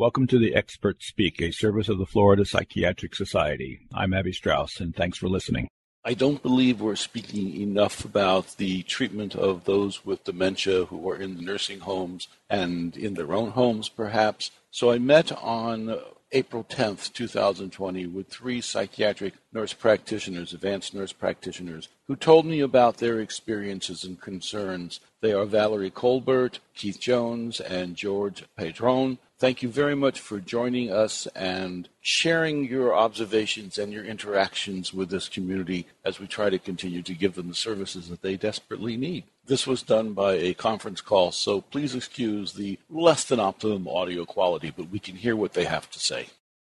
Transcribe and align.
Welcome 0.00 0.26
to 0.28 0.38
the 0.38 0.54
Experts 0.54 1.08
Speak, 1.08 1.42
a 1.42 1.50
service 1.50 1.90
of 1.90 1.98
the 1.98 2.06
Florida 2.06 2.46
Psychiatric 2.46 3.14
Society. 3.14 3.80
I'm 3.92 4.14
Abby 4.14 4.32
Strauss, 4.32 4.80
and 4.80 4.96
thanks 4.96 5.18
for 5.18 5.28
listening. 5.28 5.68
I 6.06 6.14
don't 6.14 6.42
believe 6.42 6.80
we're 6.80 6.96
speaking 6.96 7.60
enough 7.60 8.02
about 8.02 8.56
the 8.56 8.82
treatment 8.84 9.36
of 9.36 9.66
those 9.66 10.06
with 10.06 10.24
dementia 10.24 10.86
who 10.86 11.06
are 11.10 11.16
in 11.16 11.36
the 11.36 11.42
nursing 11.42 11.80
homes 11.80 12.28
and 12.48 12.96
in 12.96 13.12
their 13.12 13.34
own 13.34 13.50
homes, 13.50 13.90
perhaps. 13.90 14.50
So 14.70 14.90
I 14.90 14.98
met 14.98 15.32
on 15.32 15.94
April 16.32 16.64
10th, 16.64 17.12
2020, 17.12 18.06
with 18.06 18.28
three 18.28 18.62
psychiatric 18.62 19.34
nurse 19.52 19.74
practitioners, 19.74 20.54
advanced 20.54 20.94
nurse 20.94 21.12
practitioners, 21.12 21.88
who 22.06 22.16
told 22.16 22.46
me 22.46 22.60
about 22.60 22.96
their 22.96 23.20
experiences 23.20 24.04
and 24.04 24.18
concerns. 24.18 25.00
They 25.20 25.34
are 25.34 25.44
Valarie 25.44 25.92
Kolbert, 25.92 26.60
Keith 26.74 26.98
Jones, 26.98 27.60
and 27.60 27.96
George 27.96 28.44
Padron. 28.56 29.18
Thank 29.40 29.62
you 29.62 29.70
very 29.70 29.94
much 29.94 30.20
for 30.20 30.38
joining 30.38 30.92
us 30.92 31.26
and 31.28 31.88
sharing 32.02 32.66
your 32.66 32.94
observations 32.94 33.78
and 33.78 33.90
your 33.90 34.04
interactions 34.04 34.92
with 34.92 35.08
this 35.08 35.30
community 35.30 35.86
as 36.04 36.20
we 36.20 36.26
try 36.26 36.50
to 36.50 36.58
continue 36.58 37.00
to 37.00 37.14
give 37.14 37.36
them 37.36 37.48
the 37.48 37.54
services 37.54 38.10
that 38.10 38.20
they 38.20 38.36
desperately 38.36 38.98
need. 38.98 39.24
This 39.46 39.66
was 39.66 39.80
done 39.80 40.12
by 40.12 40.34
a 40.34 40.52
conference 40.52 41.00
call, 41.00 41.32
so 41.32 41.62
please 41.62 41.94
excuse 41.94 42.52
the 42.52 42.78
less 42.90 43.24
than 43.24 43.40
optimum 43.40 43.88
audio 43.88 44.26
quality, 44.26 44.74
but 44.76 44.90
we 44.90 44.98
can 44.98 45.16
hear 45.16 45.34
what 45.34 45.54
they 45.54 45.64
have 45.64 45.90
to 45.92 45.98
say. 45.98 46.26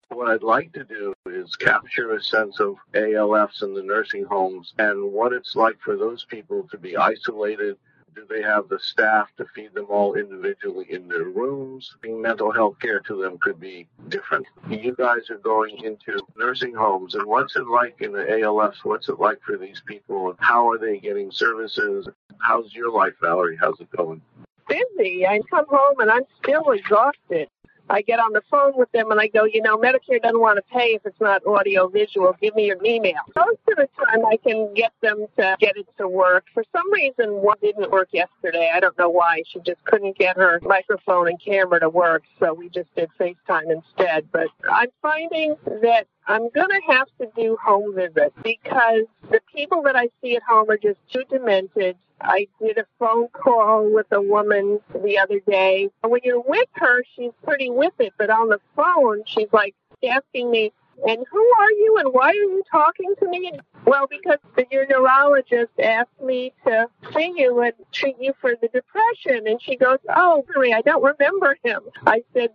What 0.08 0.28
I'd 0.28 0.42
like 0.42 0.72
to 0.72 0.82
do 0.82 1.14
is 1.26 1.54
capture 1.54 2.16
a 2.16 2.22
sense 2.22 2.58
of 2.58 2.78
ALFs 2.94 3.62
in 3.62 3.74
the 3.74 3.82
nursing 3.84 4.24
homes 4.24 4.74
and 4.78 5.12
what 5.12 5.32
it's 5.32 5.54
like 5.54 5.78
for 5.78 5.96
those 5.96 6.24
people 6.24 6.66
to 6.72 6.78
be 6.78 6.96
isolated 6.96 7.76
do 8.16 8.26
they 8.28 8.40
have 8.40 8.68
the 8.68 8.78
staff 8.78 9.28
to 9.36 9.44
feed 9.54 9.74
them 9.74 9.86
all 9.90 10.14
individually 10.14 10.86
in 10.88 11.06
their 11.06 11.24
rooms? 11.24 11.94
Mental 12.02 12.50
health 12.50 12.78
care 12.80 13.00
to 13.00 13.20
them 13.20 13.36
could 13.42 13.60
be 13.60 13.86
different. 14.08 14.46
You 14.70 14.96
guys 14.96 15.28
are 15.30 15.36
going 15.36 15.84
into 15.84 16.18
nursing 16.36 16.74
homes, 16.74 17.14
and 17.14 17.26
what's 17.26 17.56
it 17.56 17.68
like 17.68 18.00
in 18.00 18.12
the 18.12 18.24
ALFs? 18.24 18.84
What's 18.84 19.10
it 19.10 19.20
like 19.20 19.40
for 19.42 19.58
these 19.58 19.82
people, 19.86 20.34
how 20.38 20.68
are 20.70 20.78
they 20.78 20.98
getting 20.98 21.30
services? 21.30 22.08
How's 22.38 22.72
your 22.72 22.90
life, 22.90 23.12
Valarie? 23.22 23.58
How's 23.60 23.78
it 23.80 23.90
going? 23.94 24.22
Busy. 24.66 25.26
I 25.26 25.40
come 25.50 25.66
home 25.68 26.00
and 26.00 26.10
I'm 26.10 26.24
still 26.42 26.70
exhausted. 26.70 27.48
I 27.88 28.02
get 28.02 28.18
on 28.18 28.32
the 28.32 28.42
phone 28.50 28.72
with 28.76 28.90
them 28.92 29.10
and 29.10 29.20
I 29.20 29.28
go, 29.28 29.44
you 29.44 29.62
know, 29.62 29.76
Medicare 29.76 30.20
doesn't 30.20 30.40
want 30.40 30.56
to 30.56 30.62
pay 30.72 30.94
if 30.94 31.06
it's 31.06 31.20
not 31.20 31.46
audio 31.46 31.88
visual. 31.88 32.34
Give 32.40 32.54
me 32.54 32.66
your 32.66 32.78
email. 32.84 33.20
Most 33.34 33.60
of 33.68 33.76
the 33.76 33.88
time 34.04 34.24
I 34.26 34.36
can 34.38 34.72
get 34.74 34.92
them 35.02 35.26
to 35.38 35.56
get 35.60 35.76
it 35.76 35.86
to 35.98 36.08
work. 36.08 36.44
For 36.52 36.64
some 36.72 36.92
reason, 36.92 37.34
one 37.42 37.56
didn't 37.62 37.90
work 37.90 38.08
yesterday. 38.12 38.70
I 38.74 38.80
don't 38.80 38.98
know 38.98 39.10
why. 39.10 39.42
She 39.52 39.60
just 39.60 39.82
couldn't 39.84 40.18
get 40.18 40.36
her 40.36 40.60
microphone 40.62 41.28
and 41.28 41.40
camera 41.40 41.80
to 41.80 41.88
work. 41.88 42.24
So 42.40 42.52
we 42.54 42.68
just 42.70 42.94
did 42.96 43.10
FaceTime 43.20 43.70
instead. 43.70 44.28
But 44.32 44.48
I'm 44.70 44.88
finding 45.00 45.56
that 45.66 46.06
I'm 46.26 46.48
going 46.50 46.70
to 46.70 46.80
have 46.88 47.08
to 47.20 47.28
do 47.36 47.56
home 47.64 47.94
visits 47.94 48.34
because 48.42 49.04
the 49.30 49.40
people 49.54 49.82
that 49.82 49.96
I 49.96 50.08
see 50.22 50.36
at 50.36 50.42
home 50.42 50.68
are 50.70 50.76
just 50.76 50.98
too 51.12 51.22
demented 51.30 51.96
I 52.20 52.48
did 52.60 52.78
a 52.78 52.86
phone 52.98 53.28
call 53.28 53.92
with 53.92 54.06
a 54.12 54.20
woman 54.20 54.80
the 55.04 55.18
other 55.18 55.40
day. 55.40 55.90
When 56.02 56.20
you're 56.24 56.40
with 56.40 56.68
her, 56.74 57.02
she's 57.14 57.32
pretty 57.44 57.70
with 57.70 57.92
it, 57.98 58.14
but 58.18 58.30
on 58.30 58.48
the 58.48 58.60
phone, 58.74 59.22
she's 59.26 59.52
like 59.52 59.74
asking 60.02 60.50
me, 60.50 60.72
and 61.06 61.24
who 61.30 61.52
are 61.60 61.70
you 61.72 61.96
and 61.98 62.12
why 62.12 62.30
are 62.30 62.34
you 62.34 62.62
talking 62.70 63.14
to 63.18 63.28
me? 63.28 63.52
Well, 63.84 64.06
because 64.08 64.38
your 64.70 64.86
neurologist 64.86 65.72
asked 65.78 66.20
me 66.22 66.54
to 66.66 66.88
see 67.14 67.34
you 67.36 67.60
and 67.60 67.74
treat 67.92 68.16
you 68.18 68.32
for 68.40 68.54
the 68.60 68.68
depression. 68.68 69.46
And 69.46 69.60
she 69.60 69.76
goes, 69.76 69.98
Oh, 70.08 70.44
Marie, 70.54 70.72
I 70.72 70.80
don't 70.80 71.02
remember 71.02 71.56
him. 71.62 71.80
I 72.06 72.22
said, 72.32 72.50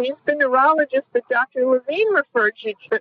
He's 0.00 0.14
the 0.26 0.34
neurologist 0.34 1.06
that 1.12 1.28
Dr. 1.30 1.66
Levine 1.66 2.12
referred 2.12 2.54
you 2.58 2.74
to. 2.90 3.00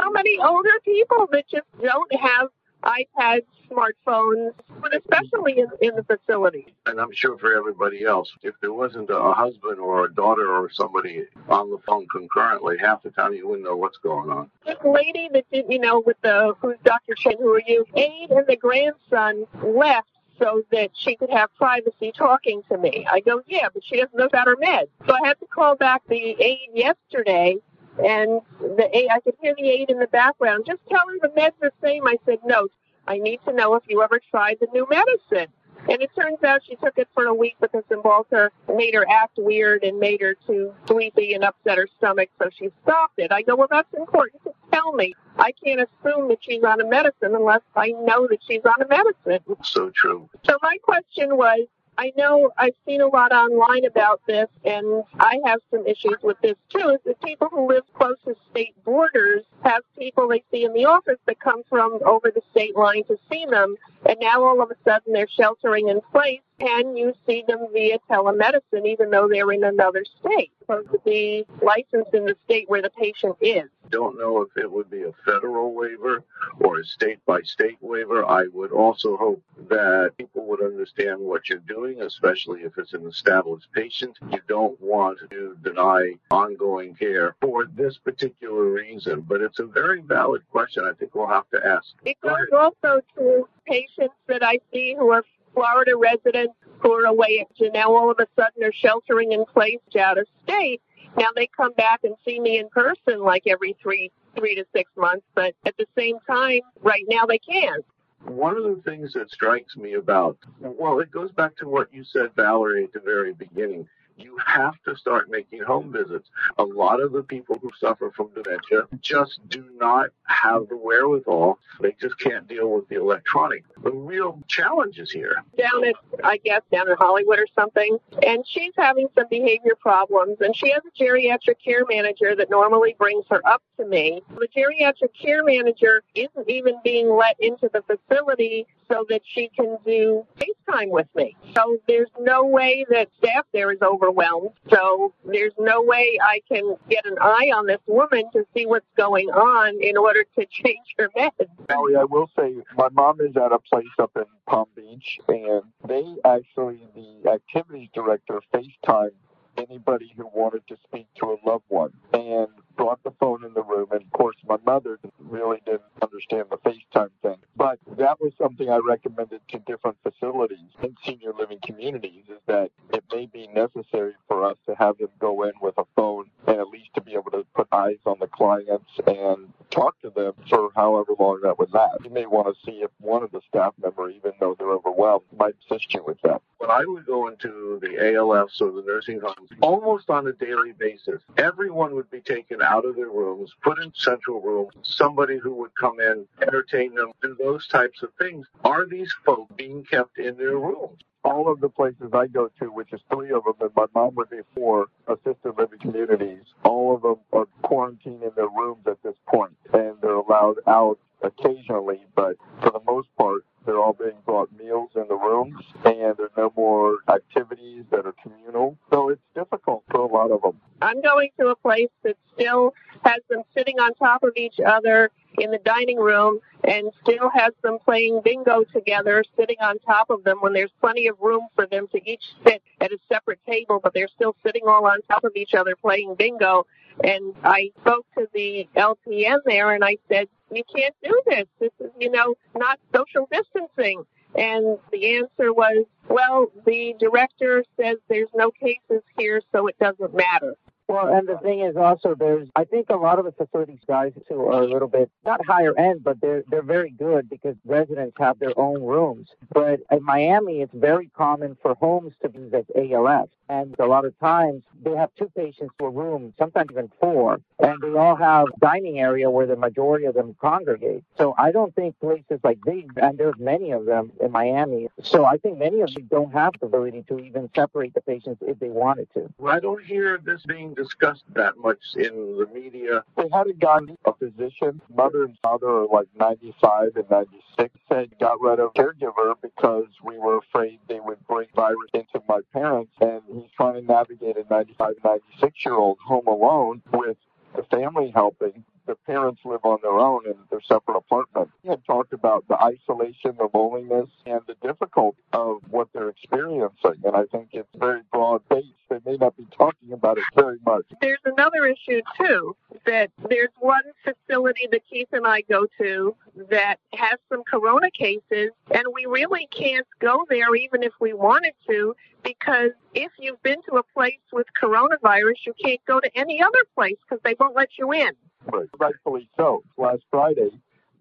So 0.00 0.10
many 0.10 0.38
older 0.38 0.80
people 0.84 1.28
that 1.32 1.46
just 1.48 1.66
don't 1.82 2.14
have 2.14 2.48
iPads, 2.82 3.44
smartphones, 3.70 4.52
but 4.80 4.94
especially 4.94 5.58
in, 5.58 5.68
in 5.80 5.94
the 5.94 6.04
facility. 6.04 6.74
And 6.86 7.00
I'm 7.00 7.12
sure 7.12 7.38
for 7.38 7.54
everybody 7.56 8.04
else, 8.04 8.32
if 8.42 8.54
there 8.60 8.72
wasn't 8.72 9.10
a 9.10 9.32
husband 9.32 9.78
or 9.78 10.04
a 10.04 10.12
daughter 10.12 10.48
or 10.48 10.70
somebody 10.70 11.26
on 11.48 11.70
the 11.70 11.78
phone 11.86 12.06
concurrently, 12.08 12.78
half 12.78 13.02
the 13.02 13.10
time 13.10 13.34
you 13.34 13.46
wouldn't 13.48 13.64
know 13.64 13.76
what's 13.76 13.98
going 13.98 14.30
on. 14.30 14.50
This 14.66 14.76
lady 14.84 15.28
that 15.32 15.44
did, 15.52 15.66
you 15.68 15.78
know, 15.78 16.00
with 16.04 16.16
the 16.22 16.54
who's 16.60 16.76
Dr. 16.84 17.14
Chen, 17.14 17.36
who 17.38 17.52
are 17.54 17.62
you? 17.66 17.84
Aide 17.96 18.30
and 18.30 18.46
the 18.46 18.56
grandson 18.56 19.46
left 19.62 20.08
so 20.38 20.62
that 20.72 20.90
she 20.94 21.16
could 21.16 21.30
have 21.30 21.54
privacy 21.54 22.12
talking 22.16 22.62
to 22.70 22.78
me. 22.78 23.06
I 23.10 23.20
go, 23.20 23.42
yeah, 23.46 23.68
but 23.72 23.84
she 23.84 23.96
doesn't 23.96 24.16
know 24.16 24.24
about 24.24 24.46
her 24.46 24.56
meds. 24.56 24.88
So 25.06 25.12
I 25.12 25.26
had 25.28 25.38
to 25.40 25.46
call 25.46 25.76
back 25.76 26.02
the 26.08 26.36
aide 26.40 26.70
yesterday 26.74 27.56
and 28.04 28.40
the 28.60 28.88
aide, 28.96 29.08
I 29.10 29.20
could 29.20 29.34
hear 29.40 29.54
the 29.56 29.68
aide 29.68 29.90
in 29.90 29.98
the 29.98 30.06
background. 30.06 30.64
Just 30.66 30.80
tell 30.88 31.06
her 31.08 31.18
the 31.20 31.28
meds 31.28 31.52
are 31.62 31.70
the 31.70 31.72
same. 31.82 32.06
I 32.06 32.16
said, 32.24 32.38
no, 32.44 32.68
I 33.06 33.18
need 33.18 33.40
to 33.46 33.52
know 33.52 33.74
if 33.74 33.82
you 33.88 34.02
ever 34.02 34.20
tried 34.30 34.58
the 34.60 34.68
new 34.72 34.86
medicine. 34.90 35.52
And 35.88 36.02
it 36.02 36.10
turns 36.14 36.42
out 36.44 36.60
she 36.66 36.76
took 36.76 36.98
it 36.98 37.08
for 37.14 37.24
a 37.24 37.34
week 37.34 37.56
because 37.60 37.82
Cymbalta 37.90 38.50
made 38.74 38.94
her 38.94 39.06
act 39.08 39.38
weird 39.38 39.82
and 39.82 39.98
made 39.98 40.20
her 40.20 40.36
too 40.46 40.74
sleepy 40.86 41.32
and 41.32 41.42
upset 41.42 41.78
her 41.78 41.88
stomach, 41.96 42.28
so 42.38 42.50
she 42.54 42.68
stopped 42.82 43.18
it. 43.18 43.32
I 43.32 43.40
go, 43.42 43.56
well, 43.56 43.68
that's 43.70 43.92
important 43.94 44.42
to 44.44 44.52
tell 44.70 44.92
me. 44.92 45.14
I 45.38 45.52
can't 45.52 45.80
assume 45.80 46.28
that 46.28 46.38
she's 46.42 46.62
on 46.64 46.82
a 46.82 46.84
medicine 46.84 47.34
unless 47.34 47.62
I 47.74 47.88
know 48.02 48.26
that 48.28 48.40
she's 48.46 48.60
on 48.64 48.82
a 48.82 48.88
medicine. 48.88 49.56
So 49.62 49.90
true. 49.90 50.28
So 50.44 50.58
my 50.62 50.76
question 50.82 51.36
was, 51.36 51.66
I 52.00 52.12
know 52.16 52.50
I've 52.56 52.72
seen 52.86 53.02
a 53.02 53.08
lot 53.08 53.30
online 53.30 53.84
about 53.84 54.22
this, 54.26 54.48
and 54.64 55.04
I 55.18 55.38
have 55.44 55.58
some 55.70 55.86
issues 55.86 56.16
with 56.22 56.38
this 56.40 56.56
too. 56.70 56.88
Is 56.94 57.00
that 57.04 57.20
people 57.20 57.48
who 57.50 57.68
live 57.68 57.82
close 57.92 58.16
to 58.24 58.34
state 58.50 58.74
borders 58.86 59.42
have 59.64 59.82
people 59.98 60.26
they 60.26 60.42
see 60.50 60.64
in 60.64 60.72
the 60.72 60.86
office 60.86 61.18
that 61.26 61.38
come 61.40 61.62
from 61.68 61.98
over 62.06 62.32
the 62.34 62.40
state 62.52 62.74
line 62.74 63.04
to 63.04 63.18
see 63.30 63.44
them, 63.44 63.76
and 64.06 64.16
now 64.18 64.42
all 64.42 64.62
of 64.62 64.70
a 64.70 64.76
sudden 64.82 65.12
they're 65.12 65.28
sheltering 65.28 65.88
in 65.88 66.00
place 66.10 66.40
can 66.60 66.94
you 66.94 67.14
see 67.26 67.42
them 67.48 67.66
via 67.72 67.98
telemedicine 68.10 68.86
even 68.86 69.10
though 69.10 69.28
they're 69.28 69.50
in 69.50 69.64
another 69.64 70.04
state? 70.20 70.52
Supposed 70.60 70.90
to 70.92 70.98
be 71.04 71.46
licensed 71.62 72.12
in 72.12 72.26
the 72.26 72.36
state 72.44 72.68
where 72.68 72.82
the 72.82 72.90
patient 72.90 73.36
is. 73.40 73.68
Don't 73.90 74.18
know 74.18 74.40
if 74.42 74.56
it 74.56 74.70
would 74.70 74.90
be 74.90 75.02
a 75.02 75.12
federal 75.24 75.74
waiver 75.74 76.22
or 76.60 76.78
a 76.78 76.84
state 76.84 77.18
by 77.26 77.40
state 77.42 77.78
waiver. 77.80 78.24
I 78.24 78.46
would 78.52 78.72
also 78.72 79.16
hope 79.16 79.42
that 79.68 80.12
people 80.16 80.46
would 80.46 80.62
understand 80.62 81.20
what 81.20 81.48
you're 81.48 81.58
doing, 81.58 82.02
especially 82.02 82.62
if 82.62 82.78
it's 82.78 82.94
an 82.94 83.06
established 83.06 83.70
patient. 83.72 84.18
You 84.30 84.40
don't 84.48 84.80
want 84.80 85.18
to 85.30 85.56
deny 85.62 86.14
ongoing 86.30 86.94
care 86.94 87.34
for 87.40 87.66
this 87.66 87.98
particular 87.98 88.64
reason, 88.70 89.22
but 89.22 89.40
it's 89.40 89.58
a 89.58 89.66
very 89.66 90.00
valid 90.00 90.42
question. 90.50 90.84
I 90.84 90.92
think 90.92 91.14
we'll 91.14 91.26
have 91.26 91.48
to 91.50 91.66
ask. 91.66 91.94
It 92.04 92.20
goes 92.20 92.48
also 92.52 93.00
to 93.16 93.48
patients 93.66 94.14
that 94.26 94.44
I 94.44 94.58
see 94.72 94.94
who 94.96 95.10
are 95.10 95.24
Florida 95.54 95.96
residents 95.96 96.54
who 96.78 96.92
are 96.92 97.04
away 97.04 97.46
and 97.58 97.72
now 97.72 97.94
all 97.94 98.10
of 98.10 98.18
a 98.18 98.26
sudden 98.36 98.64
are 98.64 98.72
sheltering 98.72 99.32
in 99.32 99.44
place 99.44 99.80
out 99.98 100.18
of 100.18 100.26
state. 100.44 100.80
Now 101.16 101.28
they 101.34 101.48
come 101.48 101.72
back 101.74 102.00
and 102.04 102.14
see 102.24 102.40
me 102.40 102.58
in 102.58 102.68
person 102.68 103.20
like 103.20 103.44
every 103.46 103.76
three 103.82 104.10
three 104.36 104.54
to 104.54 104.64
six 104.74 104.90
months, 104.96 105.26
but 105.34 105.54
at 105.66 105.76
the 105.76 105.86
same 105.96 106.18
time, 106.26 106.60
right 106.82 107.04
now 107.08 107.26
they 107.26 107.38
can't. 107.38 107.84
One 108.24 108.56
of 108.56 108.64
the 108.64 108.82
things 108.84 109.12
that 109.14 109.30
strikes 109.30 109.76
me 109.76 109.94
about, 109.94 110.36
well, 110.60 111.00
it 111.00 111.10
goes 111.10 111.32
back 111.32 111.56
to 111.56 111.68
what 111.68 111.92
you 111.92 112.04
said, 112.04 112.34
Valarie, 112.36 112.84
at 112.84 112.92
the 112.92 113.00
very 113.00 113.32
beginning 113.32 113.88
you 114.20 114.36
have 114.44 114.74
to 114.84 114.96
start 114.96 115.30
making 115.30 115.62
home 115.62 115.92
visits. 115.92 116.28
A 116.58 116.64
lot 116.64 117.00
of 117.00 117.12
the 117.12 117.22
people 117.22 117.58
who 117.60 117.70
suffer 117.78 118.10
from 118.14 118.30
dementia 118.34 118.88
just 119.00 119.40
do 119.48 119.64
not 119.76 120.10
have 120.24 120.68
the 120.68 120.76
wherewithal. 120.76 121.58
They 121.80 121.96
just 122.00 122.18
can't 122.18 122.46
deal 122.48 122.70
with 122.70 122.88
the 122.88 122.96
electronic. 122.96 123.64
The 123.82 123.92
real 123.92 124.40
challenge 124.48 124.98
is 124.98 125.10
here. 125.10 125.36
Down 125.56 125.84
at, 125.84 125.94
I 126.24 126.38
guess, 126.38 126.62
down 126.72 126.90
in 126.90 126.96
Hollywood 126.96 127.38
or 127.38 127.46
something. 127.54 127.98
And 128.26 128.44
she's 128.46 128.72
having 128.76 129.08
some 129.14 129.26
behavior 129.30 129.74
problems. 129.78 130.38
And 130.40 130.54
she 130.56 130.70
has 130.70 130.82
a 130.86 131.02
geriatric 131.02 131.56
care 131.64 131.84
manager 131.88 132.34
that 132.36 132.50
normally 132.50 132.94
brings 132.98 133.24
her 133.30 133.40
up 133.46 133.62
to 133.78 133.86
me. 133.86 134.22
The 134.28 134.48
geriatric 134.48 135.10
care 135.20 135.44
manager 135.44 136.02
isn't 136.14 136.48
even 136.48 136.76
being 136.84 137.10
let 137.10 137.36
into 137.40 137.70
the 137.72 137.82
facility 137.82 138.66
so 138.88 139.04
that 139.08 139.22
she 139.24 139.48
can 139.48 139.78
do 139.86 140.26
FaceTime 140.38 140.90
with 140.90 141.06
me. 141.14 141.36
So 141.54 141.78
there's 141.86 142.10
no 142.18 142.44
way 142.44 142.84
that 142.90 143.08
staff 143.18 143.46
there 143.52 143.70
is 143.70 143.78
overwhelmed. 144.10 144.50
So 144.70 145.12
there's 145.24 145.52
no 145.58 145.82
way 145.82 146.18
I 146.22 146.40
can 146.48 146.76
get 146.88 147.06
an 147.06 147.16
eye 147.20 147.50
on 147.54 147.66
this 147.66 147.80
woman 147.86 148.24
to 148.32 148.44
see 148.54 148.66
what's 148.66 148.86
going 148.96 149.28
on 149.28 149.82
in 149.82 149.96
order 149.96 150.24
to 150.38 150.46
change 150.50 150.94
her 150.98 151.08
meds. 151.16 151.48
Ellie, 151.68 151.96
I 151.96 152.04
will 152.04 152.30
say 152.36 152.54
my 152.76 152.88
mom 152.90 153.20
is 153.20 153.36
at 153.36 153.52
a 153.52 153.58
place 153.58 153.86
up 153.98 154.12
in 154.16 154.24
Palm 154.46 154.66
Beach 154.74 155.18
and 155.28 155.62
they 155.86 156.04
actually, 156.24 156.80
the 156.94 157.30
activities 157.30 157.88
director 157.94 158.40
FaceTime 158.52 159.10
anybody 159.56 160.12
who 160.16 160.26
wanted 160.32 160.66
to 160.68 160.76
speak 160.86 161.06
to 161.16 161.26
a 161.26 161.36
loved 161.48 161.64
one. 161.68 161.92
And 162.12 162.48
brought 162.80 163.02
the 163.04 163.12
phone 163.20 163.44
in 163.44 163.52
the 163.52 163.62
room. 163.62 163.88
And 163.92 164.00
of 164.00 164.10
course, 164.12 164.36
my 164.48 164.56
mother 164.64 164.98
really 165.18 165.58
didn't 165.66 165.82
understand 166.00 166.46
the 166.50 166.56
FaceTime 166.56 167.10
thing. 167.20 167.36
But 167.54 167.78
that 167.98 168.18
was 168.22 168.32
something 168.38 168.70
I 168.70 168.78
recommended 168.78 169.42
to 169.48 169.58
different 169.58 169.98
facilities 170.02 170.70
in 170.82 170.96
senior 171.04 171.34
living 171.38 171.58
communities 171.62 172.24
is 172.30 172.40
that 172.46 172.70
it 172.94 173.04
may 173.12 173.26
be 173.26 173.48
necessary 173.48 174.14
for 174.26 174.46
us 174.46 174.56
to 174.66 174.74
have 174.76 174.96
them 174.96 175.10
go 175.18 175.42
in 175.42 175.52
with 175.60 175.74
a 175.76 175.84
phone 175.94 176.30
and 176.46 176.56
at 176.58 176.68
least 176.68 176.88
to 176.94 177.02
be 177.02 177.12
able 177.12 177.30
to 177.32 177.44
put 177.54 177.68
eyes 177.70 177.98
on 178.06 178.16
the 178.18 178.28
clients 178.28 178.90
and 179.06 179.52
talk 179.70 180.00
to 180.00 180.08
them 180.08 180.32
for 180.48 180.70
however 180.74 181.12
long 181.18 181.40
that 181.42 181.58
would 181.58 181.72
last. 181.74 181.98
You 182.02 182.10
may 182.10 182.24
want 182.24 182.46
to 182.48 182.54
see 182.64 182.78
if 182.78 182.90
one 182.98 183.22
of 183.22 183.30
the 183.30 183.42
staff 183.46 183.74
member, 183.82 184.08
even 184.08 184.32
though 184.40 184.56
they're 184.58 184.70
overwhelmed, 184.70 185.24
might 185.38 185.54
assist 185.66 185.92
you 185.92 186.02
with 186.02 186.18
that. 186.22 186.40
When 186.58 186.70
I 186.70 186.84
would 186.86 187.06
go 187.06 187.28
into 187.28 187.78
the 187.80 187.88
ALFs 187.88 188.60
or 188.60 188.70
the 188.72 188.82
nursing 188.86 189.20
homes, 189.20 189.50
almost 189.60 190.08
on 190.08 190.26
a 190.26 190.32
daily 190.32 190.72
basis, 190.72 191.22
everyone 191.36 191.94
would 191.94 192.10
be 192.10 192.20
taken 192.20 192.62
out 192.62 192.69
of 192.84 192.96
their 192.96 193.10
rooms, 193.10 193.52
put 193.62 193.78
in 193.82 193.92
central 193.94 194.40
rooms, 194.40 194.72
somebody 194.82 195.38
who 195.38 195.54
would 195.54 195.74
come 195.78 196.00
in, 196.00 196.26
entertain 196.42 196.94
them, 196.94 197.12
do 197.22 197.36
those 197.38 197.66
types 197.68 198.02
of 198.02 198.10
things. 198.18 198.46
Are 198.64 198.86
these 198.86 199.12
folk 199.24 199.54
being 199.56 199.84
kept 199.84 200.18
in 200.18 200.36
their 200.36 200.56
rooms? 200.56 200.98
all 201.22 201.50
of 201.50 201.60
the 201.60 201.68
places 201.68 202.10
I 202.12 202.26
go 202.26 202.50
to, 202.60 202.66
which 202.66 202.92
is 202.92 203.00
three 203.12 203.30
of 203.30 203.44
them, 203.44 203.54
and 203.60 203.70
my 203.76 203.86
mom 203.94 204.14
would 204.14 204.30
be 204.30 204.40
four 204.54 204.86
assisted 205.06 205.52
living 205.58 205.78
communities, 205.78 206.42
all 206.64 206.94
of 206.94 207.02
them 207.02 207.16
are 207.32 207.46
quarantined 207.62 208.22
in 208.22 208.30
their 208.36 208.48
rooms 208.48 208.86
at 208.86 209.02
this 209.02 209.16
point, 209.26 209.52
and 209.72 209.96
they're 210.00 210.14
allowed 210.14 210.56
out 210.66 210.98
occasionally, 211.22 212.00
but 212.14 212.36
for 212.62 212.70
the 212.70 212.80
most 212.86 213.08
part, 213.18 213.44
they're 213.66 213.78
all 213.78 213.92
being 213.92 214.16
brought 214.24 214.50
meals 214.58 214.90
in 214.94 215.06
the 215.08 215.14
rooms, 215.14 215.62
and 215.84 216.16
there 216.16 216.26
are 216.26 216.30
no 216.36 216.52
more 216.56 216.98
activities 217.08 217.84
that 217.90 218.06
are 218.06 218.14
communal. 218.22 218.78
So 218.90 219.10
it's 219.10 219.20
difficult 219.34 219.84
for 219.90 220.00
a 220.00 220.06
lot 220.06 220.30
of 220.30 220.40
them. 220.40 220.58
I'm 220.80 221.02
going 221.02 221.28
to 221.28 221.34
a 221.50 221.56
place 221.56 221.90
that 222.04 222.16
still 222.34 222.74
has 223.04 223.20
them 223.28 223.42
sitting 223.56 223.78
on 223.78 223.94
top 223.94 224.22
of 224.22 224.32
each 224.36 224.60
other 224.64 225.10
in 225.38 225.50
the 225.50 225.58
dining 225.58 225.98
room 225.98 226.40
and 226.64 226.90
still 227.02 227.30
has 227.30 227.52
them 227.62 227.78
playing 227.84 228.20
bingo 228.24 228.64
together, 228.72 229.24
sitting 229.38 229.56
on 229.60 229.78
top 229.80 230.10
of 230.10 230.24
them 230.24 230.38
when 230.40 230.52
there's 230.52 230.72
plenty 230.80 231.06
of 231.06 231.16
room 231.20 231.46
for 231.54 231.66
them 231.66 231.86
to 231.88 232.10
each 232.10 232.24
sit 232.46 232.62
at 232.80 232.92
a 232.92 232.98
separate 233.10 233.38
table, 233.46 233.80
but 233.82 233.94
they're 233.94 234.08
still 234.08 234.34
sitting 234.44 234.62
all 234.66 234.86
on 234.86 235.00
top 235.02 235.24
of 235.24 235.32
each 235.36 235.54
other 235.54 235.74
playing 235.76 236.14
bingo. 236.16 236.66
And 237.02 237.34
I 237.44 237.70
spoke 237.80 238.06
to 238.18 238.26
the 238.34 238.68
LPN 238.76 239.38
there 239.46 239.72
and 239.72 239.84
I 239.84 239.96
said, 240.08 240.28
you 240.52 240.62
can't 240.74 240.94
do 241.02 241.22
this. 241.26 241.46
This 241.58 241.70
is, 241.80 241.90
you 241.98 242.10
know, 242.10 242.34
not 242.54 242.78
social 242.94 243.28
distancing. 243.30 244.04
And 244.34 244.78
the 244.92 245.16
answer 245.16 245.52
was, 245.52 245.86
well, 246.08 246.46
the 246.66 246.94
director 246.98 247.64
says 247.80 247.96
there's 248.08 248.28
no 248.34 248.50
cases 248.50 249.02
here, 249.18 249.40
so 249.52 249.66
it 249.66 249.76
doesn't 249.80 250.14
matter. 250.14 250.54
Well, 250.90 251.06
and 251.06 251.28
the 251.28 251.38
thing 251.38 251.60
is 251.60 251.76
also 251.76 252.16
there's 252.16 252.48
I 252.56 252.64
think 252.64 252.90
a 252.90 252.96
lot 252.96 253.20
of 253.20 253.24
the 253.24 253.32
facilities 253.32 253.78
guys 253.86 254.12
who 254.28 254.40
are 254.46 254.62
a 254.62 254.66
little 254.66 254.88
bit 254.88 255.08
not 255.24 255.44
higher 255.46 255.76
end, 255.78 256.02
but 256.02 256.20
they're 256.20 256.42
they're 256.50 256.62
very 256.62 256.90
good 256.90 257.30
because 257.30 257.54
residents 257.64 258.16
have 258.18 258.40
their 258.40 258.58
own 258.58 258.82
rooms. 258.82 259.28
But 259.52 259.80
in 259.90 260.02
Miami, 260.02 260.62
it's 260.62 260.74
very 260.74 261.08
common 261.16 261.56
for 261.62 261.74
homes 261.76 262.14
to 262.22 262.28
be 262.28 262.50
as 262.52 262.64
ALF, 262.74 263.28
and 263.50 263.74
a 263.80 263.86
lot 263.86 264.04
of 264.04 264.18
times 264.20 264.62
they 264.82 264.92
have 264.92 265.10
two 265.18 265.30
patients 265.36 265.74
per 265.78 265.88
room, 265.88 266.32
sometimes 266.38 266.70
even 266.70 266.90
four, 267.00 267.40
and 267.58 267.82
they 267.82 267.98
all 267.98 268.14
have 268.14 268.46
dining 268.60 269.00
area 269.00 269.28
where 269.28 269.46
the 269.46 269.56
majority 269.56 270.04
of 270.06 270.14
them 270.14 270.36
congregate. 270.40 271.02
So 271.18 271.34
I 271.36 271.50
don't 271.50 271.74
think 271.74 271.98
places 272.00 272.38
like 272.44 272.58
these, 272.64 272.86
and 272.96 273.18
there's 273.18 273.38
many 273.38 273.72
of 273.72 273.86
them 273.86 274.12
in 274.20 274.30
Miami. 274.30 274.88
So 275.02 275.24
I 275.24 275.36
think 275.36 275.58
many 275.58 275.80
of 275.80 275.92
them 275.92 276.06
don't 276.10 276.32
have 276.32 276.52
the 276.60 276.66
ability 276.66 277.04
to 277.08 277.18
even 277.18 277.50
separate 277.54 277.92
the 277.94 278.00
patients 278.02 278.40
if 278.46 278.58
they 278.60 278.68
wanted 278.68 279.08
to. 279.14 279.28
Well, 279.38 279.54
I 279.54 279.58
don't 279.58 279.84
hear 279.84 280.18
this 280.24 280.42
being 280.46 280.74
discussed 280.74 281.24
that 281.34 281.58
much 281.58 281.80
in 281.96 282.38
the 282.38 282.48
media. 282.54 283.02
They 283.16 283.28
had 283.32 283.48
a 283.48 283.52
gotten 283.52 283.98
a 284.04 284.12
physician. 284.14 284.80
Mother 284.94 285.24
and 285.24 285.36
father 285.42 285.68
are 285.68 285.86
like 285.86 286.06
95 286.18 286.92
and 286.96 287.10
96. 287.10 287.74
Said 287.88 288.10
got 288.20 288.40
rid 288.40 288.60
of 288.60 288.72
caregiver 288.74 289.34
because 289.42 289.86
we 290.04 290.16
were 290.16 290.38
afraid 290.38 290.78
they 290.88 291.00
would 291.00 291.18
bring 291.26 291.48
virus 291.54 291.90
into 291.92 292.22
my 292.28 292.40
parents. 292.52 292.92
And 293.00 293.39
trying 293.56 293.74
to 293.74 293.82
navigate 293.82 294.36
a 294.36 294.44
95, 294.50 294.94
96 295.04 295.64
year 295.64 295.74
old 295.74 295.98
home 296.04 296.26
alone 296.26 296.82
with 296.92 297.16
the 297.56 297.62
family 297.64 298.10
helping. 298.14 298.64
The 298.86 298.94
parents 299.06 299.40
live 299.44 299.60
on 299.64 299.78
their 299.82 299.98
own 299.98 300.26
in 300.26 300.34
their 300.50 300.60
separate 300.62 300.96
apartment. 300.96 301.50
He 301.62 301.68
had 301.68 301.84
talked 301.84 302.12
about 302.12 302.48
the 302.48 302.60
isolation, 302.60 303.36
the 303.38 303.48
loneliness, 303.54 304.10
and 304.26 304.40
the 304.48 304.56
difficulty 304.62 305.18
of 305.32 305.60
what 305.70 305.88
they're 305.92 306.08
experiencing. 306.08 306.96
And 307.04 307.14
I 307.14 307.24
think 307.30 307.50
it's 307.52 307.68
very 307.76 308.00
broad 308.12 308.42
based. 308.48 308.66
They 308.88 308.98
may 309.06 309.16
not 309.16 309.36
be 309.36 309.46
talking 309.56 309.92
about 309.92 310.18
it 310.18 310.24
very 310.34 310.58
much. 310.66 310.86
There's 311.00 311.20
another 311.24 311.66
issue 311.66 312.00
too 312.18 312.56
that 312.86 313.10
there's 313.28 313.50
one 313.58 313.82
facility 314.02 314.66
that 314.70 314.82
Keith 314.88 315.08
and 315.12 315.26
I 315.26 315.42
go 315.42 315.66
to 315.78 316.16
that 316.50 316.76
has 316.94 317.18
some 317.28 317.42
corona 317.44 317.90
cases 317.90 318.50
and 318.70 318.84
we 318.94 319.06
really 319.06 319.48
can't 319.50 319.86
go 320.00 320.24
there 320.28 320.54
even 320.54 320.82
if 320.82 320.92
we 321.00 321.12
wanted 321.12 321.54
to 321.68 321.94
because 322.22 322.70
if 322.94 323.12
you've 323.18 323.42
been 323.42 323.60
to 323.68 323.76
a 323.76 323.82
place 323.82 324.18
with 324.32 324.46
coronavirus 324.60 325.46
you 325.46 325.54
can't 325.62 325.80
go 325.86 326.00
to 326.00 326.10
any 326.16 326.42
other 326.42 326.64
place 326.74 326.96
because 327.02 327.20
they 327.24 327.34
won't 327.38 327.56
let 327.56 327.70
you 327.78 327.92
in. 327.92 328.10
Right. 328.46 328.68
Rightfully 328.78 329.28
so. 329.36 329.62
Last 329.76 330.02
Friday, 330.10 330.50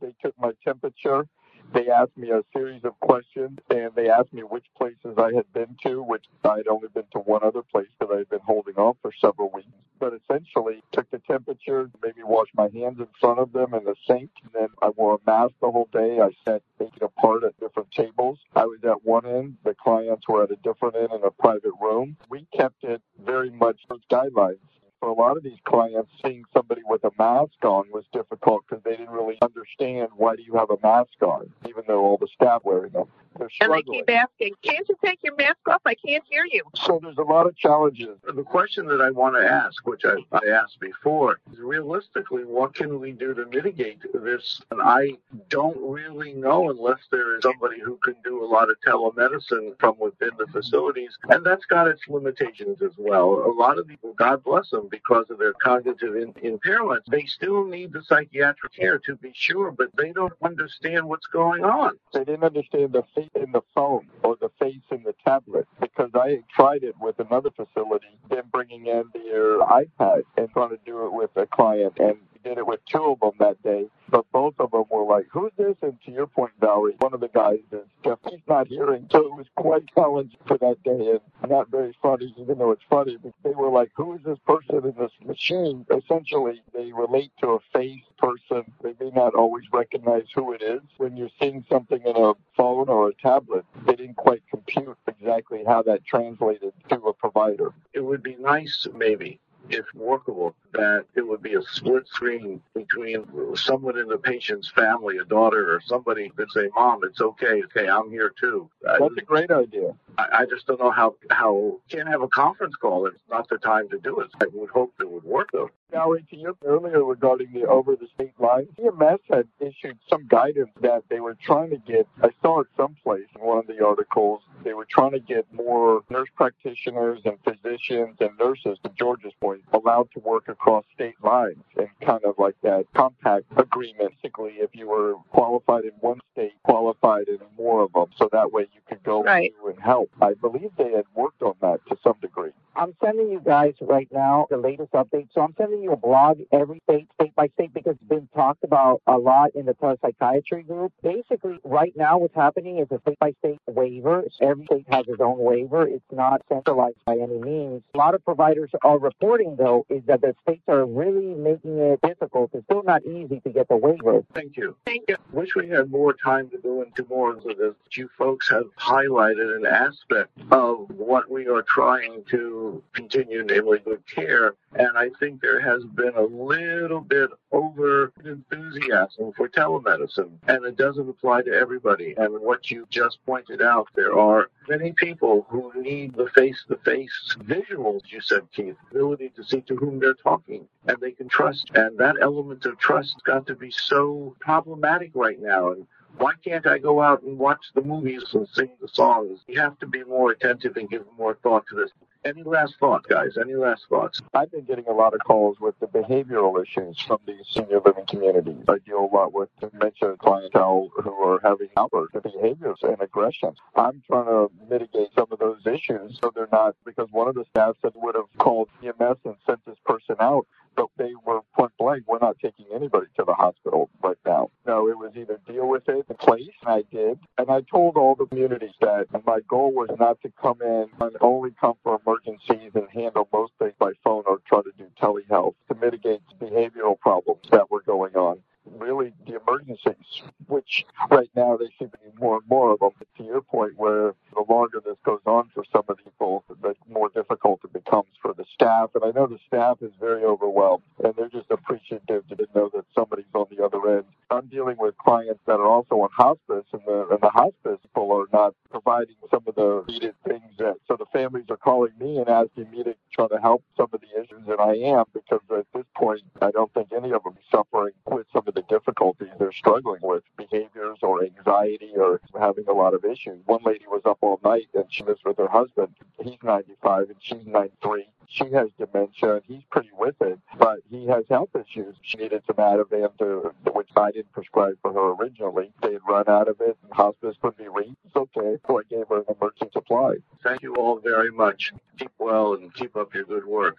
they 0.01 0.13
took 0.21 0.37
my 0.39 0.51
temperature. 0.63 1.25
They 1.73 1.89
asked 1.89 2.17
me 2.17 2.31
a 2.31 2.43
series 2.53 2.83
of 2.83 2.99
questions, 2.99 3.59
and 3.69 3.93
they 3.95 4.09
asked 4.09 4.33
me 4.33 4.43
which 4.43 4.65
places 4.77 5.17
I 5.17 5.33
had 5.33 5.51
been 5.53 5.77
to, 5.85 6.01
which 6.03 6.25
I 6.43 6.57
had 6.57 6.67
only 6.67 6.87
been 6.89 7.05
to 7.13 7.19
one 7.19 7.43
other 7.43 7.61
place 7.61 7.89
that 7.99 8.09
I 8.11 8.19
had 8.19 8.29
been 8.29 8.39
holding 8.41 8.75
off 8.75 8.97
for 9.01 9.11
several 9.21 9.49
weeks. 9.51 9.67
But 9.99 10.13
essentially, 10.13 10.81
took 10.91 11.09
the 11.11 11.19
temperature, 11.19 11.91
maybe 12.03 12.23
washed 12.23 12.55
my 12.55 12.69
hands 12.73 12.99
in 12.99 13.07
front 13.19 13.39
of 13.39 13.53
them 13.53 13.73
in 13.73 13.83
the 13.83 13.95
sink, 14.07 14.31
and 14.43 14.51
then 14.53 14.69
I 14.81 14.89
wore 14.89 15.15
a 15.15 15.31
mask 15.31 15.53
the 15.61 15.71
whole 15.71 15.89
day. 15.93 16.19
I 16.19 16.31
sat 16.45 16.63
eight 16.81 17.01
apart 17.01 17.43
at 17.43 17.59
different 17.59 17.91
tables. 17.91 18.39
I 18.55 18.65
was 18.65 18.79
at 18.83 19.05
one 19.05 19.25
end, 19.25 19.57
the 19.63 19.75
clients 19.75 20.27
were 20.27 20.43
at 20.43 20.51
a 20.51 20.57
different 20.57 20.95
end 20.95 21.11
in 21.13 21.23
a 21.23 21.31
private 21.31 21.73
room. 21.81 22.17
We 22.29 22.47
kept 22.55 22.83
it 22.83 23.01
very 23.23 23.51
much 23.51 23.81
those 23.89 24.01
guidelines 24.11 24.59
for 24.99 25.09
a 25.09 25.13
lot 25.13 25.37
of 25.37 25.43
these 25.43 25.59
clients, 25.65 26.11
seeing 26.23 26.43
somebody 26.53 26.81
with 26.85 27.03
a 27.03 27.11
mask 27.17 27.63
on 27.63 27.85
was 27.91 28.05
difficult 28.13 28.63
because 28.67 28.83
they 28.83 28.91
didn't 28.91 29.09
really 29.09 29.37
understand 29.41 30.09
why 30.15 30.35
do 30.35 30.43
you 30.43 30.53
have 30.53 30.69
a 30.69 30.77
mask 30.83 31.21
on, 31.21 31.49
even 31.67 31.83
though 31.87 32.01
all 32.01 32.17
the 32.17 32.27
staff 32.35 32.61
wearing 32.63 32.91
them. 32.91 33.05
They're 33.37 33.49
And 33.61 33.73
they 33.73 33.83
keep 33.83 34.09
asking, 34.09 34.53
can't 34.63 34.87
you 34.89 34.95
take 35.03 35.19
your 35.23 35.35
mask 35.35 35.59
off? 35.67 35.81
I 35.85 35.95
can't 35.95 36.23
hear 36.29 36.45
you. 36.51 36.63
So 36.75 36.99
there's 37.01 37.17
a 37.17 37.23
lot 37.23 37.47
of 37.47 37.55
challenges. 37.55 38.17
The 38.25 38.43
question 38.43 38.87
that 38.87 39.01
I 39.01 39.11
want 39.11 39.35
to 39.35 39.47
ask, 39.47 39.85
which 39.87 40.03
I, 40.03 40.15
I 40.31 40.49
asked 40.51 40.79
before, 40.79 41.39
is 41.53 41.59
realistically, 41.59 42.43
what 42.43 42.73
can 42.73 42.99
we 42.99 43.11
do 43.11 43.33
to 43.33 43.45
mitigate 43.45 43.99
this? 44.13 44.61
And 44.71 44.81
I 44.81 45.17
don't 45.49 45.77
really 45.79 46.33
know 46.33 46.69
unless 46.69 46.99
there 47.11 47.37
is 47.37 47.43
somebody 47.43 47.79
who 47.79 47.97
can 48.03 48.15
do 48.23 48.43
a 48.43 48.47
lot 48.47 48.69
of 48.69 48.77
telemedicine 48.85 49.79
from 49.79 49.97
within 49.99 50.31
the 50.37 50.47
facilities. 50.47 51.17
And 51.29 51.45
that's 51.45 51.65
got 51.65 51.87
its 51.87 52.01
limitations 52.07 52.81
as 52.81 52.93
well. 52.97 53.45
A 53.45 53.53
lot 53.53 53.77
of 53.77 53.87
people, 53.87 54.13
God 54.13 54.43
bless 54.43 54.69
them, 54.71 54.88
because 54.89 55.25
of 55.29 55.39
their 55.39 55.53
cognitive 55.53 56.15
in, 56.15 56.33
impairments, 56.33 57.05
they 57.09 57.25
still 57.25 57.65
need 57.65 57.93
the 57.93 58.03
psychiatric 58.03 58.73
care 58.73 58.99
to 58.99 59.15
be 59.15 59.31
sure, 59.35 59.71
but 59.71 59.89
they 59.97 60.11
don't 60.11 60.33
understand 60.43 61.07
what's 61.07 61.27
going 61.27 61.63
on. 61.63 61.97
They 62.13 62.23
didn't 62.23 62.43
understand 62.43 62.93
the 62.93 63.03
face 63.15 63.29
in 63.35 63.51
the 63.51 63.61
phone 63.73 64.07
or 64.23 64.35
the 64.39 64.49
face 64.59 64.81
in 64.91 65.03
the 65.03 65.15
tablet 65.25 65.67
because 65.79 66.11
I 66.13 66.43
tried 66.55 66.83
it 66.83 66.95
with 66.99 67.19
another 67.19 67.49
facility, 67.51 68.17
then 68.29 68.43
bringing 68.51 68.87
in 68.87 69.03
their 69.13 69.59
iPad 69.59 70.23
and 70.37 70.49
trying 70.51 70.69
to 70.69 70.79
do 70.85 71.05
it 71.05 71.13
with 71.13 71.31
a 71.35 71.45
client. 71.45 71.93
And 71.99 72.17
did 72.43 72.57
it 72.57 72.65
with 72.65 72.79
two 72.85 73.03
of 73.03 73.19
them 73.19 73.31
that 73.39 73.61
day. 73.63 73.87
But 74.09 74.25
both 74.31 74.55
of 74.59 74.71
them 74.71 74.85
were 74.89 75.03
like, 75.03 75.27
who's 75.31 75.51
this? 75.57 75.75
And 75.81 75.97
to 76.05 76.11
your 76.11 76.27
point, 76.27 76.51
Valarie, 76.59 76.99
one 76.99 77.13
of 77.13 77.19
the 77.19 77.27
guys 77.27 77.59
is 77.71 77.85
Jeff. 78.03 78.17
He's 78.29 78.39
not 78.47 78.67
hearing. 78.67 79.07
So 79.11 79.19
it 79.19 79.35
was 79.35 79.45
quite 79.55 79.83
challenging 79.93 80.39
for 80.47 80.57
that 80.57 80.81
day 80.83 81.19
and 81.41 81.51
not 81.51 81.69
very 81.69 81.95
funny, 82.01 82.33
even 82.37 82.57
though 82.57 82.71
it's 82.71 82.81
funny. 82.89 83.17
But 83.21 83.33
they 83.43 83.51
were 83.51 83.69
like, 83.69 83.91
who 83.95 84.15
is 84.15 84.21
this 84.25 84.39
person 84.47 84.77
in 84.77 84.95
this 84.97 85.11
machine? 85.23 85.85
Essentially, 85.95 86.61
they 86.73 86.91
relate 86.91 87.31
to 87.41 87.49
a 87.49 87.59
face 87.73 88.01
person. 88.17 88.71
They 88.81 88.93
may 88.99 89.11
not 89.11 89.35
always 89.35 89.65
recognize 89.71 90.25
who 90.33 90.53
it 90.53 90.61
is. 90.61 90.81
When 90.97 91.15
you're 91.17 91.29
seeing 91.39 91.65
something 91.69 92.01
in 92.03 92.15
a 92.15 92.33
phone 92.57 92.89
or 92.89 93.09
a 93.09 93.13
tablet, 93.13 93.65
they 93.85 93.95
didn't 93.95 94.15
quite 94.15 94.41
compute 94.49 94.97
exactly 95.07 95.63
how 95.67 95.83
that 95.83 96.05
translated 96.05 96.73
to 96.89 96.95
a 96.95 97.13
provider. 97.13 97.73
it 97.93 98.01
would 98.01 98.23
be 98.23 98.35
nice, 98.39 98.87
maybe, 98.95 99.39
if 99.69 99.85
workable, 99.93 100.55
that 100.73 101.05
it 101.15 101.27
would 101.27 101.41
be 101.41 101.55
a 101.55 101.61
split 101.63 102.07
screen 102.07 102.61
between 102.73 103.25
someone 103.55 103.97
in 103.97 104.07
the 104.07 104.17
patient's 104.17 104.69
family, 104.69 105.17
a 105.17 105.25
daughter 105.25 105.73
or 105.73 105.81
somebody 105.81 106.31
that 106.37 106.51
say, 106.51 106.69
"Mom, 106.75 107.03
it's 107.03 107.21
okay. 107.21 107.63
Okay, 107.63 107.87
I'm 107.87 108.09
here 108.09 108.31
too." 108.39 108.69
That's 108.81 109.01
a 109.17 109.21
great 109.21 109.51
idea. 109.51 109.95
I 110.17 110.27
I 110.39 110.45
just 110.45 110.67
don't 110.67 110.79
know 110.79 110.91
how 110.91 111.15
how 111.29 111.79
can't 111.89 112.07
have 112.07 112.21
a 112.21 112.27
conference 112.27 112.75
call. 112.75 113.05
It's 113.07 113.23
not 113.29 113.47
the 113.49 113.57
time 113.57 113.89
to 113.89 113.99
do 113.99 114.19
it. 114.19 114.29
I 114.41 114.47
would 114.53 114.69
hope 114.69 114.93
it 114.99 115.09
would 115.09 115.23
work 115.23 115.49
though. 115.51 115.69
Valarie, 115.91 116.27
to 116.29 116.35
your 116.37 116.55
earlier 116.65 117.03
regarding 117.03 117.51
the 117.51 117.65
over 117.65 117.95
the 117.95 118.07
state 118.13 118.39
line, 118.39 118.67
CMS 118.77 119.19
had 119.29 119.47
issued 119.59 119.97
some 120.07 120.27
guidance 120.27 120.69
that 120.81 121.03
they 121.09 121.19
were 121.19 121.35
trying 121.41 121.71
to 121.71 121.77
get. 121.77 122.07
I 122.21 122.29
saw 122.41 122.59
it 122.61 122.67
someplace 122.77 123.25
in 123.35 123.41
one 123.41 123.57
of 123.57 123.67
the 123.67 123.83
articles. 123.83 124.41
They 124.63 124.73
were 124.73 124.85
trying 124.85 125.11
to 125.11 125.19
get 125.19 125.51
more 125.51 126.03
nurse 126.09 126.29
practitioners 126.35 127.21
and 127.25 127.37
physicians 127.43 128.17
and 128.19 128.37
nurses, 128.37 128.77
to 128.83 128.91
George's 128.97 129.33
point, 129.41 129.58
allowed 129.73 130.09
to 130.13 130.19
work 130.19 130.47
across 130.47 130.85
state 130.93 131.15
lines 131.23 131.63
and 131.77 131.87
kind 132.01 132.23
of 132.23 132.35
like 132.37 132.55
that 132.63 132.85
compact 132.93 133.45
agreement. 133.57 134.13
Basically, 134.21 134.53
if 134.57 134.71
you 134.73 134.87
were 134.87 135.15
qualified 135.29 135.85
in 135.85 135.91
one 135.99 136.19
state, 136.33 136.53
qualified 136.63 137.27
in 137.27 137.39
more 137.57 137.83
of 137.83 137.93
them, 137.93 138.07
so 138.17 138.29
that 138.31 138.51
way 138.51 138.67
you 138.73 138.81
could 138.87 139.03
go 139.03 139.23
right. 139.23 139.53
and 139.65 139.79
help. 139.79 140.09
I 140.21 140.33
believe 140.33 140.71
they 140.77 140.91
had 140.91 141.05
worked 141.15 141.41
on 141.41 141.55
that 141.61 141.79
to 141.89 141.97
some 142.03 142.15
degree. 142.21 142.51
I'm 142.75 142.95
sending 143.03 143.29
you 143.29 143.41
guys 143.43 143.73
right 143.81 144.07
now 144.11 144.47
the 144.49 144.57
latest 144.57 144.91
update. 144.93 145.27
So 145.33 145.41
I'm 145.41 145.53
sending 145.57 145.81
you 145.81 145.91
a 145.91 145.97
blog 145.97 146.39
every 146.51 146.81
state, 146.89 147.07
state 147.19 147.35
by 147.35 147.47
state, 147.55 147.73
because 147.73 147.95
it's 147.95 148.09
been 148.09 148.29
talked 148.33 148.63
about 148.63 149.01
a 149.05 149.17
lot 149.17 149.51
in 149.55 149.65
the 149.65 149.73
telepsychiatry 149.73 150.65
group. 150.65 150.93
Basically, 151.03 151.59
right 151.63 151.91
now, 151.97 152.17
what's 152.19 152.35
happening 152.35 152.79
is 152.79 152.87
a 152.91 152.99
state 153.01 153.19
by 153.19 153.33
state 153.39 153.59
waiver. 153.67 154.23
Every 154.41 154.65
state 154.65 154.85
has 154.89 155.05
its 155.07 155.19
own 155.19 155.39
waiver. 155.39 155.87
It's 155.87 156.03
not 156.11 156.41
centralized 156.47 157.03
by 157.05 157.17
any 157.17 157.37
means. 157.37 157.83
A 157.93 157.97
lot 157.97 158.15
of 158.15 158.23
providers 158.23 158.69
are 158.81 158.97
reporting, 158.97 159.48
though, 159.55 159.85
is 159.89 160.03
that 160.07 160.21
the 160.21 160.35
states 160.43 160.63
are 160.67 160.85
really 160.85 161.33
making 161.35 161.77
it 161.77 162.01
difficult. 162.01 162.51
It's 162.53 162.65
still 162.65 162.83
not 162.83 163.03
easy 163.05 163.39
to 163.41 163.49
get 163.49 163.67
the 163.67 163.77
waiver. 163.77 164.23
Thank 164.33 164.57
you. 164.57 164.75
Thank 164.85 165.03
you. 165.07 165.17
Wish 165.31 165.55
we 165.55 165.69
had 165.69 165.91
more 165.91 166.13
time 166.13 166.49
to 166.49 166.57
go 166.57 166.81
into 166.81 167.05
more 167.09 167.31
of 167.31 167.43
this. 167.43 167.73
You 167.91 168.09
folks 168.17 168.49
have 168.49 168.65
highlighted 168.77 169.55
an 169.55 169.65
aspect 169.65 170.29
of 170.51 170.89
what 170.89 171.29
we 171.29 171.47
are 171.47 171.63
trying 171.63 172.23
to 172.31 172.83
continue, 172.93 173.43
namely 173.43 173.79
good 173.79 174.05
care. 174.07 174.53
And 174.73 174.97
I 174.97 175.09
think 175.19 175.41
there 175.41 175.59
has 175.59 175.83
been 175.83 176.13
a 176.15 176.21
little 176.21 177.01
bit 177.01 177.29
over 177.51 177.78
enthusiasm 178.23 179.31
for 179.35 179.47
telemedicine, 179.49 180.31
and 180.47 180.65
it 180.65 180.77
doesn't 180.77 181.09
apply 181.09 181.43
to 181.43 181.51
everybody. 181.51 182.13
And 182.17 182.39
what 182.41 182.71
you 182.71 182.87
just 182.89 183.19
pointed 183.25 183.61
out, 183.61 183.87
there 183.95 184.17
are 184.17 184.49
many 184.67 184.93
people 184.93 185.45
who 185.49 185.71
need 185.75 186.15
the 186.15 186.29
face 186.29 186.63
to 186.67 186.77
face 186.77 187.35
visuals, 187.39 188.01
you 188.05 188.21
said, 188.21 188.41
Keith, 188.53 188.75
ability 188.91 189.29
to 189.35 189.43
see 189.43 189.61
to 189.61 189.75
whom 189.75 189.99
they're 189.99 190.13
talking 190.13 190.67
and 190.87 190.97
they 190.99 191.11
can 191.11 191.27
trust. 191.27 191.69
And 191.75 191.97
that 191.97 192.15
element 192.21 192.65
of 192.65 192.77
trust 192.77 193.21
got 193.25 193.45
to 193.47 193.55
be 193.55 193.71
so 193.71 194.35
problematic 194.39 195.11
right 195.13 195.39
now. 195.41 195.71
And 195.71 195.87
why 196.19 196.33
can't 196.43 196.67
I 196.67 196.77
go 196.77 197.01
out 197.01 197.23
and 197.23 197.37
watch 197.37 197.65
the 197.73 197.81
movies 197.81 198.23
and 198.33 198.47
sing 198.49 198.69
the 198.81 198.87
songs? 198.87 199.39
You 199.47 199.59
have 199.59 199.79
to 199.79 199.87
be 199.87 200.03
more 200.03 200.31
attentive 200.31 200.75
and 200.77 200.89
give 200.89 201.05
more 201.17 201.37
thought 201.41 201.65
to 201.69 201.75
this. 201.75 201.91
Any 202.25 202.43
last 202.43 202.75
thoughts, 202.77 203.05
guys? 203.07 203.37
Any 203.39 203.55
last 203.55 203.85
thoughts? 203.87 204.21
I've 204.33 204.51
been 204.51 204.65
getting 204.65 204.85
a 204.87 204.91
lot 204.91 205.13
of 205.13 205.21
calls 205.21 205.57
with 205.61 205.79
the 205.79 205.87
behavioral 205.87 206.61
issues 206.61 206.99
from 206.99 207.19
these 207.25 207.45
senior 207.49 207.79
living 207.79 208.05
communities. 208.07 208.65
I 208.67 208.79
deal 208.79 209.09
a 209.11 209.15
lot 209.15 209.31
with 209.31 209.47
dementia 209.61 210.17
clientele 210.19 210.89
who 211.01 211.11
are 211.13 211.39
having 211.41 211.69
outbursts 211.77 212.15
of 212.15 212.23
behaviors 212.23 212.79
and 212.83 213.01
aggressions. 213.01 213.57
I'm 213.75 214.03
trying 214.05 214.25
to 214.25 214.51
mitigate 214.69 215.13
some 215.15 215.27
of 215.31 215.39
those 215.39 215.65
issues 215.65 216.19
so 216.21 216.33
they're 216.35 216.49
not, 216.51 216.75
because 216.85 217.07
one 217.11 217.29
of 217.29 217.35
the 217.35 217.45
staff 217.51 217.77
said 217.81 217.93
would 217.95 218.15
have 218.15 218.25
called 218.37 218.67
EMS 218.83 219.19
and 219.23 219.35
sent 219.45 219.65
this 219.65 219.77
person 219.85 220.17
out 220.19 220.45
but 220.79 220.87
they 220.97 221.11
were 221.25 221.41
point 221.55 221.71
blank, 221.77 222.03
we're 222.07 222.19
not 222.19 222.37
taking 222.41 222.65
anybody 222.73 223.07
to 223.17 223.25
the 223.25 223.33
hospital 223.33 223.89
right 224.01 224.17
now. 224.25 224.49
No, 224.79 224.87
it 224.87 224.97
was 224.97 225.11
either 225.17 225.37
deal 225.45 225.67
with 225.67 225.89
it 225.89 226.05
in 226.09 226.15
place, 226.15 226.47
and 226.61 226.69
I 226.69 226.83
did. 226.89 227.19
And 227.37 227.51
I 227.51 227.59
told 227.69 227.97
all 227.97 228.15
the 228.15 228.25
communities 228.27 228.75
that 228.79 229.07
my 229.25 229.41
goal 229.41 229.73
was 229.73 229.89
not 229.99 230.21
to 230.21 230.31
come 230.41 230.61
in 230.61 230.87
and 231.01 231.17
only 231.19 231.51
come 231.59 231.73
for 231.83 231.99
emergencies 231.99 232.71
and 232.73 232.87
handle 232.89 233.27
most 233.33 233.51
things 233.59 233.73
by 233.77 233.91
phone 234.05 234.23
or 234.25 234.39
try 234.47 234.61
to 234.61 234.71
do 234.77 234.85
telehealth 235.01 235.55
to 235.67 235.75
mitigate 235.75 236.21
behavioral 236.39 236.97
problems 236.97 237.41
that 237.51 237.69
were 237.69 237.81
going 237.81 238.15
on 238.15 238.39
really 238.77 239.13
the 239.25 239.39
emergencies, 239.41 240.21
which 240.47 240.85
right 241.09 241.29
now 241.35 241.57
they 241.57 241.69
seem 241.77 241.89
to 241.89 241.97
be 241.97 242.11
more 242.19 242.37
and 242.37 242.47
more 242.47 242.71
of 242.71 242.79
them. 242.79 242.91
But 242.97 243.07
to 243.17 243.23
your 243.23 243.41
point, 243.41 243.73
where 243.77 244.13
the 244.33 244.45
longer 244.47 244.81
this 244.83 244.97
goes 245.03 245.21
on 245.25 245.49
for 245.53 245.63
some 245.71 245.83
of 245.89 245.97
the 245.97 246.03
people, 246.03 246.43
the 246.61 246.75
more 246.87 247.09
difficult 247.09 247.58
it 247.89 247.91
becomes 247.91 248.09
for 248.21 248.33
the 248.33 248.45
staff. 248.53 248.91
And 248.95 249.03
I 249.03 249.11
know 249.11 249.27
the 249.27 249.39
staff 249.47 249.77
is 249.81 249.91
very 249.99 250.23
overwhelmed, 250.23 250.83
and 251.03 251.13
they're 251.15 251.29
just 251.29 251.49
appreciative 251.51 252.27
to 252.27 252.47
know 252.55 252.69
that 252.73 252.85
somebody's 252.95 253.25
on 253.33 253.47
the 253.55 253.63
other 253.63 253.97
end. 253.97 254.05
I'm 254.29 254.47
dealing 254.47 254.77
with 254.77 254.97
clients 254.97 255.41
that 255.47 255.59
are 255.59 255.67
also 255.67 255.95
on 255.95 256.09
hospice, 256.15 256.65
and 256.73 256.81
the, 256.85 257.07
and 257.11 257.19
the 257.21 257.29
hospice 257.29 257.79
people 257.83 258.11
are 258.11 258.27
not 258.31 258.53
providing 258.71 259.15
some 259.31 259.43
of 259.47 259.55
the 259.55 259.83
needed 259.87 260.15
things 260.27 260.51
that. 260.57 260.75
So 260.87 260.95
the 260.97 261.05
families 261.11 261.45
are 261.49 261.57
calling 261.57 261.93
me 261.99 262.17
and 262.17 262.29
asking 262.29 262.69
me 262.71 262.83
to 262.83 262.95
try 263.13 263.27
to 263.27 263.37
help 263.41 263.63
some 263.75 263.87
of 263.93 264.01
the 264.01 264.07
issues, 264.19 264.43
I 264.59 264.73
am 264.75 265.05
because 265.13 265.41
at 265.51 265.65
this 265.73 265.85
point, 265.95 266.21
I 266.41 266.51
don't 266.51 266.73
think 266.73 266.89
any 266.91 267.11
of 267.11 267.23
them 267.23 267.33
are 267.33 267.57
suffering 267.57 267.93
with 268.05 268.27
some 268.33 268.43
of 268.47 268.53
the 268.53 268.63
difficulties 268.63 269.29
they're 269.39 269.51
struggling 269.51 270.01
with, 270.01 270.23
behaviors 270.37 270.97
or 271.01 271.23
anxiety 271.23 271.93
or 271.95 272.21
having 272.39 272.65
a 272.67 272.73
lot 272.73 272.93
of 272.93 273.05
issues. 273.05 273.39
One 273.45 273.61
lady 273.63 273.85
was 273.87 274.01
up 274.05 274.19
all 274.21 274.39
night 274.43 274.67
and 274.73 274.85
she 274.89 275.03
lives 275.03 275.21
with 275.25 275.37
her 275.37 275.47
husband. 275.47 275.95
He's 276.21 276.37
95 276.43 277.09
and 277.09 277.17
she's 277.19 277.45
93. 277.45 278.07
She 278.27 278.45
has 278.51 278.69
dementia 278.77 279.35
and 279.35 279.43
he's 279.47 279.63
pretty 279.71 279.89
with 279.97 280.15
it, 280.21 280.39
but 280.57 280.79
he 280.89 281.07
has 281.07 281.25
health 281.29 281.49
issues. 281.55 281.95
She 282.03 282.17
needed 282.17 282.43
some 282.45 282.57
Ativan 282.57 283.17
to, 283.17 283.53
which 283.73 283.89
I 283.97 284.11
didn't 284.11 284.31
prescribe 284.33 284.77
for 284.81 284.93
her 284.93 285.13
originally. 285.13 285.71
They 285.81 285.93
had 285.93 286.01
run 286.07 286.29
out 286.29 286.47
of 286.47 286.61
it 286.61 286.77
and 286.83 286.93
hospice 286.93 287.35
couldn't 287.41 287.57
be 287.57 287.67
reached. 287.67 287.95
Okay. 288.15 288.57
So 288.67 288.79
I 288.79 288.83
gave 288.89 289.07
her 289.09 289.19
an 289.19 289.25
emergency 289.29 289.71
supply. 289.73 290.15
Thank 290.43 290.61
you 290.61 290.75
all 290.75 290.99
very 290.99 291.31
much. 291.31 291.73
Keep 291.97 292.11
well 292.19 292.53
and 292.53 292.73
keep 292.73 292.95
up 292.95 293.13
your 293.13 293.25
good 293.25 293.45
work. 293.45 293.77